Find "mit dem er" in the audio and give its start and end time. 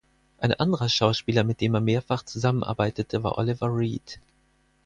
1.43-1.79